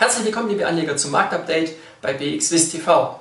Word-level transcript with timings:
Herzlich 0.00 0.24
willkommen, 0.24 0.48
liebe 0.48 0.66
Anleger, 0.66 0.96
zum 0.96 1.10
Marktupdate 1.10 1.72
bei 2.00 2.14
BXWIS 2.14 2.70
TV. 2.70 3.20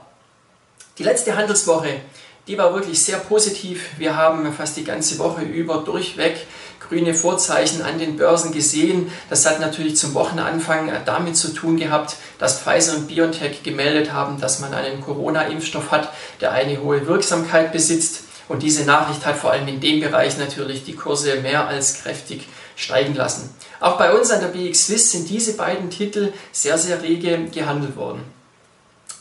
Die 0.98 1.04
letzte 1.04 1.36
Handelswoche, 1.36 2.00
die 2.48 2.58
war 2.58 2.74
wirklich 2.74 3.04
sehr 3.04 3.18
positiv. 3.18 3.90
Wir 3.98 4.16
haben 4.16 4.54
fast 4.54 4.78
die 4.78 4.86
ganze 4.86 5.20
Woche 5.20 5.42
über 5.42 5.80
durchweg 5.80 6.48
grüne 6.80 7.14
Vorzeichen 7.14 7.82
an 7.82 8.00
den 8.00 8.16
Börsen 8.16 8.54
gesehen. 8.54 9.12
Das 9.30 9.46
hat 9.46 9.60
natürlich 9.60 9.98
zum 9.98 10.14
Wochenanfang 10.14 10.90
damit 11.04 11.36
zu 11.36 11.54
tun 11.54 11.76
gehabt, 11.76 12.16
dass 12.38 12.62
Pfizer 12.62 12.96
und 12.96 13.10
BioNTech 13.10 13.62
gemeldet 13.62 14.14
haben, 14.14 14.40
dass 14.40 14.62
man 14.62 14.74
einen 14.74 15.02
Corona-Impfstoff 15.02 15.92
hat, 15.92 16.14
der 16.40 16.54
eine 16.54 16.82
hohe 16.82 17.06
Wirksamkeit 17.08 17.74
besitzt. 17.74 18.22
Und 18.50 18.64
diese 18.64 18.84
Nachricht 18.84 19.26
hat 19.26 19.38
vor 19.38 19.52
allem 19.52 19.68
in 19.68 19.80
dem 19.80 20.02
Bereich 20.02 20.38
natürlich 20.38 20.84
die 20.84 20.96
Kurse 20.96 21.36
mehr 21.36 21.68
als 21.68 22.02
kräftig 22.02 22.48
steigen 22.76 23.16
lassen. 23.16 23.56
Auch 23.80 23.98
bei 23.98 24.12
uns 24.12 24.32
an 24.32 24.42
der 24.42 24.48
BX 24.48 24.88
Swiss 24.88 25.12
sind 25.12 25.30
diese 25.30 25.54
beiden 25.54 25.90
Titel 25.90 26.34
sehr, 26.52 26.78
sehr 26.78 27.02
rege 27.02 27.46
gehandelt 27.54 27.96
worden. 27.96 28.24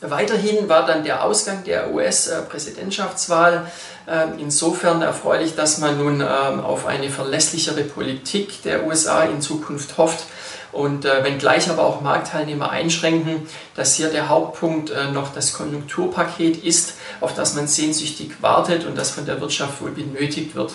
Weiterhin 0.01 0.69
war 0.69 0.87
dann 0.87 1.03
der 1.03 1.25
Ausgang 1.25 1.65
der 1.65 1.93
US-Präsidentschaftswahl 1.93 3.71
ähm, 4.09 4.35
insofern 4.39 5.03
erfreulich, 5.03 5.57
dass 5.57 5.79
man 5.79 5.99
nun 5.99 6.21
ähm, 6.21 6.61
auf 6.61 6.87
eine 6.87 7.11
verlässlichere 7.11 7.83
Politik 7.83 8.63
der 8.63 8.87
USA 8.87 9.25
in 9.25 9.41
Zukunft 9.41 9.99
hofft. 9.99 10.25
Und 10.73 11.05
äh, 11.05 11.25
wenngleich 11.25 11.71
aber 11.71 11.85
auch 11.85 12.01
Marktteilnehmer 12.03 12.71
einschränken, 12.71 13.49
dass 13.75 13.95
hier 13.95 14.09
der 14.09 14.29
Hauptpunkt 14.29 14.91
äh, 14.91 15.11
noch 15.11 15.33
das 15.33 15.55
Konjunkturpaket 15.55 16.63
ist, 16.63 16.95
auf 17.21 17.35
das 17.35 17.55
man 17.55 17.67
sehnsüchtig 17.67 18.43
wartet 18.43 18.85
und 18.85 18.97
das 18.97 19.11
von 19.11 19.25
der 19.25 19.41
Wirtschaft 19.41 19.81
wohl 19.81 19.93
benötigt 19.93 20.55
wird. 20.55 20.73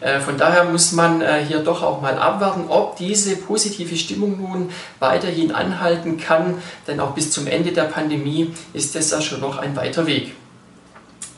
Äh, 0.00 0.20
von 0.20 0.38
daher 0.38 0.64
muss 0.64 0.92
man 0.92 1.20
äh, 1.20 1.44
hier 1.46 1.60
doch 1.60 1.82
auch 1.82 2.00
mal 2.00 2.18
abwarten, 2.18 2.64
ob 2.68 2.96
diese 2.96 3.36
positive 3.36 3.96
Stimmung 3.96 4.40
nun 4.40 4.70
weiterhin 4.98 5.52
anhalten 5.52 6.18
kann, 6.18 6.60
denn 6.86 7.00
auch 7.00 7.12
bis 7.12 7.30
zum 7.30 7.46
Ende 7.46 7.72
der 7.72 7.84
Pandemie 7.84 8.54
ist 8.72 8.96
es 8.96 9.10
ja 9.10 9.20
schon 9.20 9.40
noch 9.40 9.58
ein 9.58 9.76
weiter 9.76 10.06
Weg. 10.06 10.34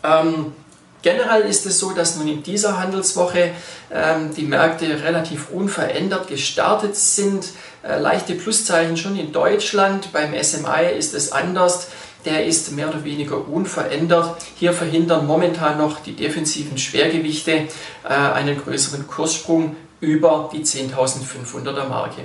Ähm, 0.05 0.53
Generell 1.03 1.43
ist 1.43 1.67
es 1.67 1.79
so, 1.79 1.91
dass 1.93 2.17
nun 2.17 2.29
in 2.29 2.43
dieser 2.43 2.79
Handelswoche 2.79 3.51
ähm, 3.93 4.35
die 4.35 4.45
Märkte 4.45 5.03
relativ 5.03 5.51
unverändert 5.51 6.29
gestartet 6.29 6.97
sind. 6.97 7.47
Äh, 7.83 7.99
leichte 7.99 8.35
Pluszeichen 8.35 8.97
schon 8.97 9.19
in 9.19 9.33
Deutschland. 9.33 10.13
Beim 10.13 10.33
SMI 10.41 10.97
ist 10.97 11.15
es 11.15 11.33
anders 11.33 11.89
der 12.25 12.47
ist 12.47 12.73
mehr 12.73 12.89
oder 12.89 13.05
weniger 13.05 13.49
unverändert. 13.49 14.43
Hier 14.57 14.73
verhindern 14.73 15.27
momentan 15.27 15.79
noch 15.79 16.01
die 16.01 16.15
defensiven 16.15 16.79
Schwergewichte 16.79 17.53
äh, 17.53 18.09
einen 18.09 18.61
größeren 18.63 19.07
Kurssprung 19.07 19.77
über 20.01 20.51
die 20.53 20.65
10.500er 20.65 21.89
Marke. 21.89 22.23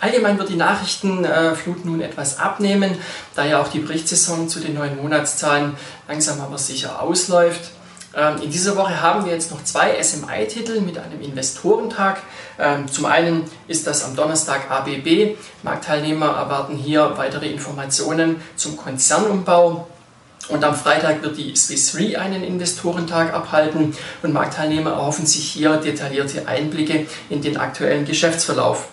Allgemein 0.00 0.38
wird 0.38 0.50
die 0.50 0.56
Nachrichtenflut 0.56 1.84
nun 1.84 2.00
etwas 2.02 2.38
abnehmen, 2.38 2.98
da 3.34 3.44
ja 3.44 3.60
auch 3.60 3.68
die 3.68 3.78
Berichtssaison 3.78 4.48
zu 4.48 4.60
den 4.60 4.74
neuen 4.74 5.00
Monatszahlen 5.00 5.74
langsam 6.06 6.40
aber 6.40 6.58
sicher 6.58 7.00
ausläuft. 7.00 7.70
Ähm, 8.14 8.40
in 8.42 8.50
dieser 8.50 8.76
Woche 8.76 9.00
haben 9.00 9.24
wir 9.24 9.32
jetzt 9.32 9.50
noch 9.50 9.62
zwei 9.62 10.02
SMI-Titel 10.02 10.80
mit 10.80 10.98
einem 10.98 11.20
Investorentag. 11.20 12.22
Ähm, 12.58 12.88
zum 12.88 13.04
einen 13.04 13.44
ist 13.68 13.86
das 13.86 14.04
am 14.04 14.16
Donnerstag 14.16 14.70
ABB. 14.70 15.36
Marktteilnehmer 15.62 16.26
erwarten 16.26 16.76
hier 16.76 17.12
weitere 17.16 17.48
Informationen 17.48 18.40
zum 18.56 18.76
Konzernumbau. 18.76 19.86
Und 20.48 20.62
am 20.62 20.76
Freitag 20.76 21.22
wird 21.22 21.36
die 21.36 21.56
Swiss 21.56 21.96
Re 21.96 22.18
einen 22.18 22.44
Investorentag 22.44 23.34
abhalten 23.34 23.96
und 24.22 24.32
Marktteilnehmer 24.32 24.92
erhoffen 24.92 25.26
sich 25.26 25.50
hier 25.50 25.76
detaillierte 25.78 26.46
Einblicke 26.46 27.06
in 27.28 27.42
den 27.42 27.56
aktuellen 27.56 28.04
Geschäftsverlauf. 28.04 28.88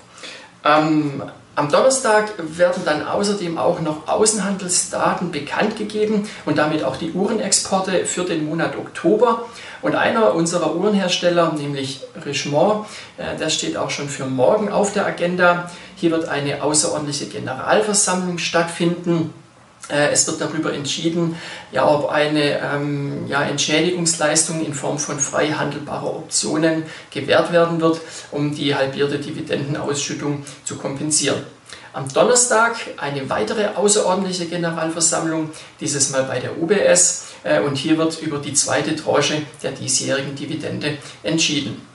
Ähm, 0.65 1.23
am 1.55 1.69
Donnerstag 1.69 2.33
werden 2.39 2.81
dann 2.83 3.05
außerdem 3.05 3.59
auch 3.59 3.79
noch 3.79 4.07
Außenhandelsdaten 4.07 5.31
bekannt 5.31 5.77
gegeben 5.77 6.27
und 6.45 6.57
damit 6.57 6.83
auch 6.83 6.97
die 6.97 7.11
Uhrenexporte 7.11 8.07
für 8.07 8.23
den 8.23 8.45
Monat 8.45 8.75
Oktober. 8.75 9.45
Und 9.83 9.93
einer 9.95 10.33
unserer 10.33 10.75
Uhrenhersteller, 10.75 11.53
nämlich 11.53 12.01
Richemont, 12.25 12.87
äh, 13.17 13.37
der 13.37 13.49
steht 13.49 13.77
auch 13.77 13.91
schon 13.91 14.09
für 14.09 14.25
morgen 14.25 14.71
auf 14.71 14.93
der 14.93 15.05
Agenda. 15.05 15.69
Hier 15.95 16.09
wird 16.09 16.27
eine 16.27 16.63
außerordentliche 16.63 17.27
Generalversammlung 17.27 18.39
stattfinden. 18.39 19.31
Äh, 19.89 20.11
es 20.11 20.25
wird 20.27 20.39
darüber 20.39 20.73
entschieden, 20.73 21.35
ja, 21.71 21.87
ob 21.87 22.09
eine 22.09 22.59
ähm, 22.59 23.27
ja, 23.27 23.43
Entschädigungsleistung 23.43 24.65
in 24.65 24.73
Form 24.73 24.97
von 24.97 25.19
frei 25.19 25.49
handelbarer 25.51 26.15
Optionen 26.15 26.83
gewährt 27.11 27.51
werden 27.51 27.81
wird, 27.81 27.99
um 28.31 28.55
die 28.55 28.75
halbierte 28.75 29.19
Dividendenausschüttung 29.19 30.45
zu 30.63 30.77
kompensieren. 30.77 31.43
Am 31.91 32.11
Donnerstag 32.11 32.75
eine 32.97 33.29
weitere 33.29 33.75
außerordentliche 33.75 34.45
Generalversammlung, 34.45 35.51
dieses 35.79 36.09
Mal 36.09 36.23
bei 36.23 36.39
der 36.39 36.57
UBS, 36.57 37.25
äh, 37.43 37.59
und 37.59 37.75
hier 37.75 37.97
wird 37.97 38.19
über 38.21 38.39
die 38.39 38.53
zweite 38.53 38.95
Tranche 38.95 39.41
der 39.61 39.71
diesjährigen 39.71 40.35
Dividende 40.35 40.97
entschieden. 41.23 41.92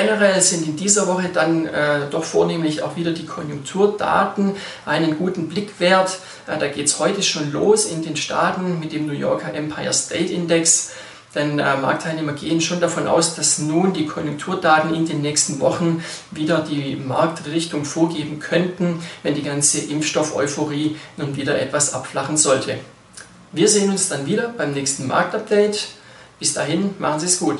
Generell 0.00 0.40
sind 0.40 0.64
in 0.64 0.76
dieser 0.76 1.08
Woche 1.08 1.28
dann 1.34 1.66
äh, 1.66 2.02
doch 2.08 2.22
vornehmlich 2.22 2.82
auch 2.82 2.94
wieder 2.94 3.10
die 3.10 3.26
Konjunkturdaten 3.26 4.54
einen 4.86 5.18
guten 5.18 5.48
Blick 5.48 5.80
wert. 5.80 6.20
Äh, 6.46 6.56
da 6.56 6.68
geht 6.68 6.86
es 6.86 7.00
heute 7.00 7.20
schon 7.20 7.50
los 7.50 7.86
in 7.86 8.04
den 8.04 8.14
Staaten 8.14 8.78
mit 8.78 8.92
dem 8.92 9.08
New 9.08 9.12
Yorker 9.12 9.52
Empire 9.52 9.92
State 9.92 10.32
Index. 10.32 10.92
Denn 11.34 11.58
äh, 11.58 11.76
Marktteilnehmer 11.78 12.34
gehen 12.34 12.60
schon 12.60 12.80
davon 12.80 13.08
aus, 13.08 13.34
dass 13.34 13.58
nun 13.58 13.92
die 13.92 14.06
Konjunkturdaten 14.06 14.94
in 14.94 15.04
den 15.04 15.20
nächsten 15.20 15.58
Wochen 15.58 16.00
wieder 16.30 16.60
die 16.60 16.94
Marktrichtung 16.94 17.84
vorgeben 17.84 18.38
könnten, 18.38 19.02
wenn 19.24 19.34
die 19.34 19.42
ganze 19.42 19.80
Impfstoff-Euphorie 19.80 20.94
nun 21.16 21.34
wieder 21.34 21.60
etwas 21.60 21.92
abflachen 21.92 22.36
sollte. 22.36 22.78
Wir 23.50 23.66
sehen 23.66 23.90
uns 23.90 24.08
dann 24.08 24.26
wieder 24.26 24.54
beim 24.56 24.74
nächsten 24.74 25.08
Marktupdate. 25.08 25.88
Bis 26.38 26.54
dahin, 26.54 26.94
machen 27.00 27.18
Sie 27.18 27.26
es 27.26 27.40
gut. 27.40 27.58